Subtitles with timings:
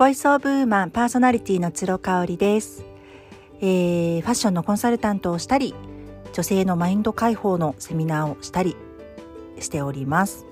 [0.00, 2.86] ボイスオブウーマンパーソナリティの鶴香織です、
[3.60, 5.74] えー、ファッションのコンサルタントをしたり
[6.32, 8.78] 女性のマインド解放のセミナーをしたり
[9.58, 10.46] しております。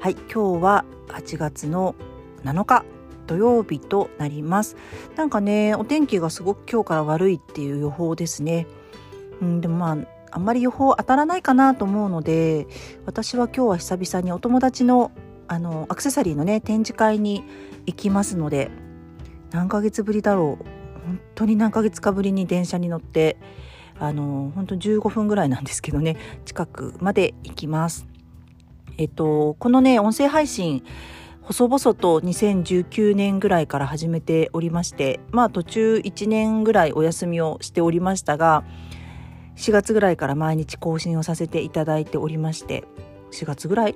[0.00, 1.94] はい今日は8月の
[2.42, 2.84] 7日
[3.28, 4.74] 土曜日となります。
[5.14, 8.66] なんかねお天気がすごく今日から悪いっていう予報ですね。
[9.40, 9.96] うんでもまあ
[10.32, 12.66] あんまり予報当たらないかなと思うので
[13.06, 15.12] 私は今日は久々にお友達の
[15.46, 17.44] あのアクセサリーのね展示会に
[17.86, 18.72] 行きますので
[19.50, 20.64] 何ヶ月ぶりだろう。
[21.06, 23.38] 本当に何ヶ月かぶりに電車に乗って
[23.98, 26.16] あの本当15分ぐらいなんですけどね。
[26.44, 28.06] 近くまで行きます。
[28.98, 30.82] えっとこのね音声配信
[31.42, 38.64] 細々と2019年ぐらいから始めておりましてまあ途中1年ぐらいお休みをしておりましたが
[39.56, 42.84] 4月ぐらいから毎日更新をさせていただいておりまして
[43.32, 43.94] 4月ぐらい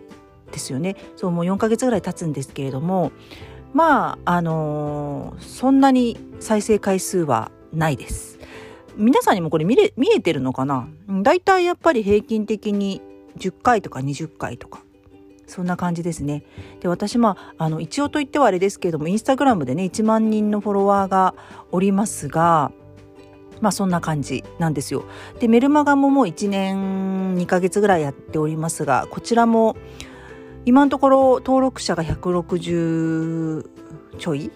[0.50, 0.96] ですよね。
[1.16, 3.10] そうもう4ヶ月ぐらい経つんですけれども
[3.72, 8.38] まああのー、そんなに再生回数はないです
[8.96, 10.88] 皆さんにもこれ見れ見えてるのかな？
[11.22, 13.00] だいたいやっぱり平均的に
[13.38, 14.82] 10回とか20回とか
[15.46, 16.44] そんな感じですね。
[16.80, 21.34] で私まああの一応と言ってはあれですけれどもインスタグラムでね1万人のフォロワーが
[21.70, 22.72] おりますが
[23.60, 25.04] まあそんな感じなんですよ。
[25.40, 29.76] でメルマガももう1年2ヶ月ぐらいやっておりますがこちらも
[30.64, 33.68] 今のところ登録者が160
[34.18, 34.50] ちょい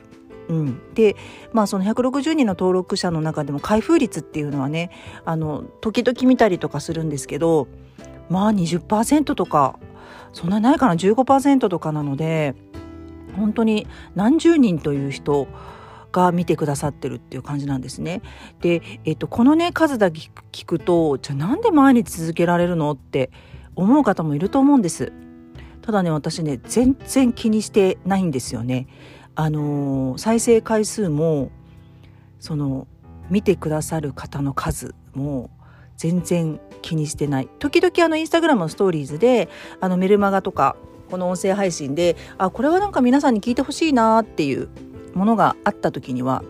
[0.48, 1.16] うん、で
[1.52, 4.90] まあその160人の登録者の中でも開封率っていうのはね
[5.24, 7.66] あの時々見たりとかするんですけど
[8.28, 9.78] まあ20%とか
[10.32, 12.54] そんなないかな？15%とかなので
[13.36, 15.48] 本当に何十人という人
[16.12, 18.22] が見てくださってるっていう感じなんですね。
[18.60, 22.92] で、えっと、このね数だけ聞くとじゃあなんで毎日続けられるの？
[22.92, 23.30] って
[23.74, 25.12] 思う方もいると思うんです。
[25.86, 28.88] ただね私ね全然気にしてないんですよね。
[29.36, 31.50] あのー、再生回数も
[32.40, 32.88] その
[33.30, 35.50] 見てくださる方の数も
[35.96, 39.48] 全然気にしてない時々あのインスタグラムのストーリーズで
[39.80, 40.76] あのメルマガとか
[41.10, 44.68] この音声配信であこれはなんか皆さんに聞いてほしいなっていう
[45.14, 46.42] ものがあった時には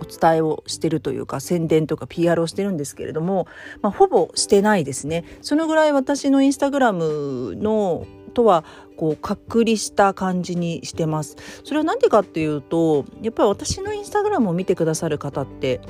[0.00, 3.46] お伝えをしてるというか宣伝とか PR をしてるんですけれども、
[3.80, 8.64] まあ、ほぼしてないですねそのぐらい私のインスタグラムのとは
[8.96, 11.36] こう隔離した感じにしてます。
[11.64, 15.80] それは何でかっていうとやっぱり私のインスタグラムを見てくださる方って、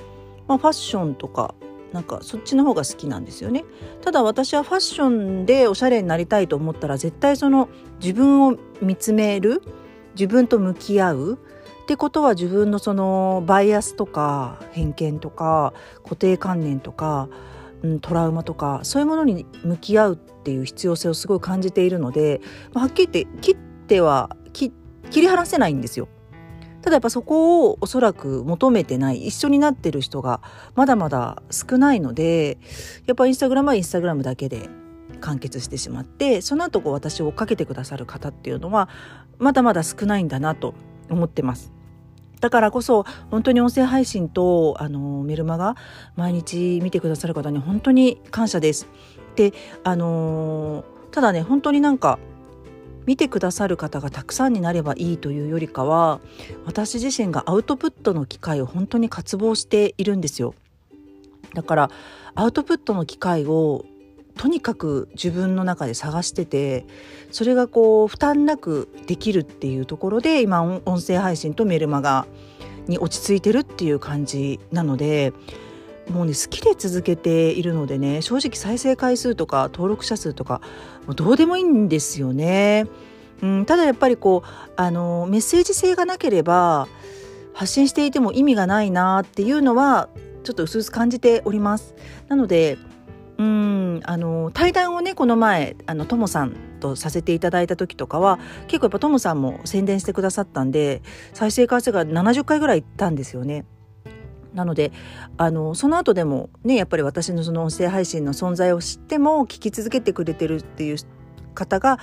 [0.47, 1.55] まあ、ファッションとか
[1.93, 3.65] なんかそっちの方が好きなんですよね。
[4.03, 7.69] ただ私はファッションでおしゃれになりたいと思ったら絶対その
[8.01, 9.63] 自分を見つめる
[10.15, 11.39] 自分と向き合う
[11.83, 15.73] ってことは自分のそのバイアスとか偏見とか
[16.03, 17.29] 固定観念とか
[17.83, 22.41] うん、トラウマとかそういうものに向き合うっていう必要性をすごい感じているので、
[22.73, 23.57] まあ、はっきり言って切っ
[23.87, 24.73] ては切
[25.21, 26.09] り離せないんですよ。
[26.83, 30.41] ただやっぱそこをおそらく求めてない一緒になってる人が
[30.75, 32.59] まだまだ少ないので
[33.07, 34.69] やっぱインスタグラムはインスタグラムだけで
[35.21, 38.89] 完結してしまってその後こう私を追っかけてくださる方っていうのは
[39.39, 40.75] まだまだ少ないんだなと
[41.11, 41.73] 思ってます。
[42.41, 45.77] だからこそ本当に音声配信とあのメルマガ
[46.17, 48.89] 毎日見てくださる方に本当に感謝です。
[49.37, 49.53] で
[49.85, 52.19] あのただね本当になんか
[53.07, 56.21] 見てくださる方がたくさんになればいいというよりかは
[56.67, 60.55] 私自身がアウトプットの機会を本当に渇望しているんですよ。
[61.55, 61.91] だから
[62.35, 63.87] アウトプットの機会を
[64.39, 66.87] とにかく自分の中で探してて
[67.31, 72.27] それがこう負担なくできるっていうところで今音声配信とメルマガ
[72.87, 75.33] に落ち着いてるっていう感じなので
[76.09, 80.63] もうね好きで続けているのでね正直再生回数とか登録者数とか
[81.07, 82.87] もうどうでもいいんですよね。
[83.43, 86.89] うん、ただやっぱりこうあのメッセージ性がなければ
[87.53, 90.09] 発信していても意味がないなっていうのは
[90.45, 91.95] ちょっと薄々感じております。
[92.29, 92.79] なので
[93.39, 101.03] うんあの対談をねこの前あのトモさんとさせていただいた時とかは結構やっぱトモさんも宣伝してくださったんで
[101.35, 103.65] 再生回数が70回ぐらいいったんですよね。
[104.55, 104.93] なので
[105.37, 110.97] あのその後でもねやっぱり私のその音声配信の存在を知っても聞き続けてくれてるっていう
[111.55, 111.99] 方が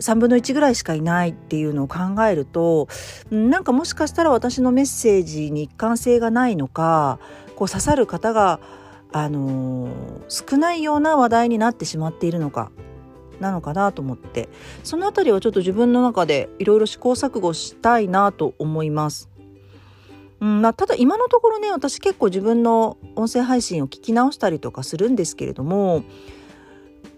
[0.00, 2.88] 3分の1ぐらいしかいないっていうのを考えると
[3.30, 7.18] なんかもしかしたら私のメッセージに一貫性がないのか
[7.56, 8.60] こう刺さる方が
[9.12, 12.70] あのー、少ないような話題になってしまっているのか
[13.40, 14.48] なのかなと思って
[14.84, 19.28] その辺りはちょっと自分の中でいろいろ試行錯誤したいなと思います。
[20.40, 26.04] うんまあ、ただ今のところね私結構自分の音声配信を聞き直したりとかするんですけれども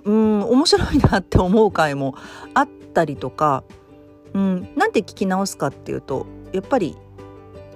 [0.04, 2.14] うん面白いなって思う回も
[2.54, 3.62] あったりとか、
[4.32, 6.96] うん、なんで聞き直すかっていうとやっぱり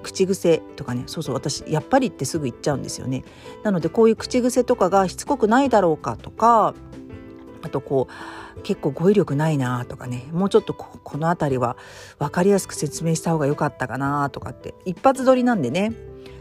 [0.04, 3.24] 口癖とかねそうそう私やっぱりってすぐ言っちゃうんですよね。
[3.64, 6.74] なのでこういう口癖とかがしつこくないだろうかとか
[7.62, 8.08] あとこ
[8.56, 11.76] う結構語彙力ないなとかねもうちょっとこの辺りは
[12.18, 15.92] 分かりやすく説明した方が良かったかなとかって一発撮りなんでね。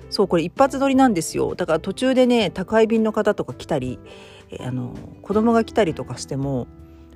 [0.10, 1.56] そうこれ一発撮りなんですよ。
[1.56, 4.00] だから途中でね宅配便の方とか来たり
[4.60, 4.94] あの
[5.24, 6.68] 子供が来たりとかしても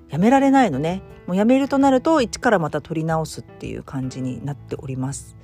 [0.09, 1.03] やめられないのね。
[1.27, 5.35] もうやめるとなると一からまた撮り直すっていう感じになっております。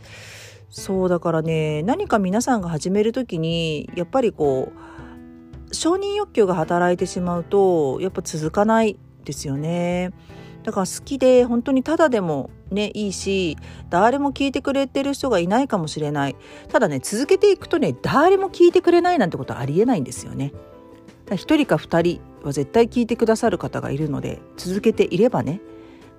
[0.74, 4.72] そうだからね何か皆さんが始める時にやっぱりこ
[5.70, 10.12] う承認欲求が働いてしまうとやっぱ続かないですよね。
[10.64, 13.56] だから好きで本当にただでもねいいし
[13.92, 16.36] 誰も聞いてくれてる人がいないかもしれない。
[16.70, 20.54] ただね続けていくとね誰も聞いてくれないなんてことはありえないんですよね。
[21.28, 25.62] 1人か2人は絶対聞いてくださる方がいるので続けていればね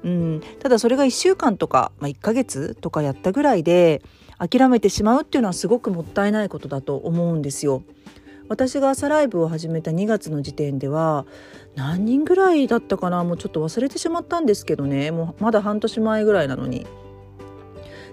[0.05, 0.43] うん。
[0.61, 4.03] ただそれが1週間とか、まあ、1ヶ月とかやったぐらいで
[4.39, 7.83] 諦めてしまうっていうのはすごくもったいないことだと思うんですよ。
[8.47, 11.25] 私が朝ライブを始めた2月の時点では
[11.77, 13.25] 何人ぐらいだったかな？
[13.25, 15.11] もうちょっと忘れてしまったんですけどね。
[15.11, 16.87] もうまだ半年前ぐらいなのに。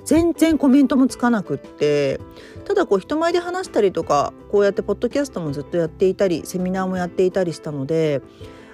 [0.06, 2.20] 全然コメントもつかなくって。
[2.66, 8.22] ただこう人前で話したりとかこうやってポッドキャストもずっとやっていたりセミナーもやっていたりしたので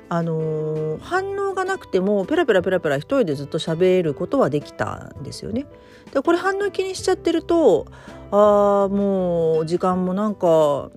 [0.10, 5.66] あのー、反応がなくてもペラペラペラペラ一人でずっと喋ることはできたんですよね。
[6.14, 7.86] でこれ反応気にしちゃってると
[8.32, 10.90] あもう時間もなんか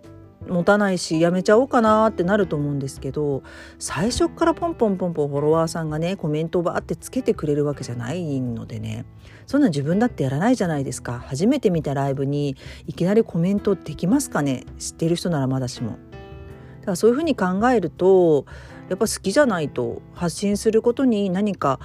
[0.48, 3.42] 持たないしやめちゃおうかなってなると思うんですけど
[3.78, 9.04] 最初からポンポンポンポンフォロワーさんがねコメントをバーってつけてくれるわけじゃないのでね
[9.46, 12.56] そんな自分だってやらないじゃないですか初めて見たライブに
[12.86, 14.64] いきなりコメントできますかね？
[14.78, 15.90] 知ってる人ならまだしも。
[15.90, 18.46] だからそういうふうに考えると
[18.90, 21.78] やっぱ好きじゃないと発信することに何か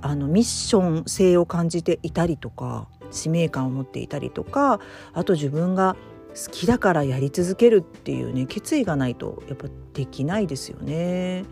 [0.00, 4.80] あのミッション性を感じていたりとか使命感を持っていたりとか
[5.12, 5.96] あと自分が
[6.34, 11.44] 好きだからやり続けるっていうね決意がないとやっぱできないですよね。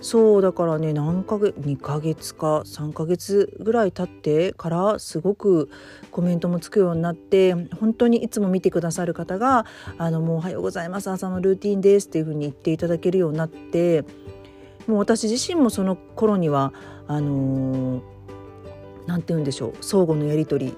[0.00, 5.70] そうだからね何ヶ月2ヶ月か3ヶ月ぐらい経ってからすごく
[6.10, 9.64] コメントもつくようになって本当にいつも見てくださる方が
[9.96, 14.04] 「あのもうおはようございます朝のルーティンです」っていうふうに言っていただけるようになって
[14.86, 16.72] もう私自身もその頃には
[17.08, 18.02] あの
[19.06, 20.76] 何、て言うんでしょう相互のやり取り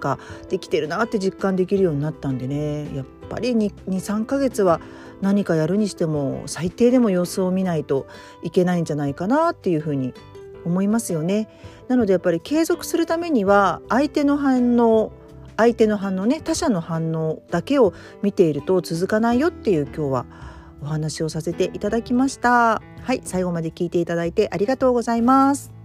[0.00, 0.18] が
[0.48, 4.80] できてるなって実感できるようになったんでねやっぱり23ヶ月は
[5.20, 8.06] 何かやるにしても最低でも様子を見ないと
[8.42, 10.14] いけないんじゃないかなっていうふうに
[10.64, 11.48] 思いますよね。
[11.88, 15.12] なのでやっぱり継続するためには相手の反応
[15.56, 20.26] 相手の反応ね他者の反応だけを見ていると続かないよっていう今日は
[20.82, 22.82] お話をさせていただきました。
[23.02, 25.77] はい最後まで聞いていただいてありがとうございます。